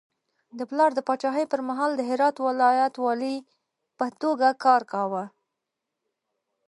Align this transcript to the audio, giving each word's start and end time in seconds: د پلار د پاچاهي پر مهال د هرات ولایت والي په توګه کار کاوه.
د 0.57 0.59
پلار 0.69 0.91
د 0.95 0.99
پاچاهي 1.07 1.45
پر 1.51 1.61
مهال 1.69 1.91
د 1.95 2.01
هرات 2.09 2.35
ولایت 2.47 2.93
والي 3.03 3.35
په 3.97 4.05
توګه 4.21 4.47
کار 4.65 4.81
کاوه. 4.91 5.23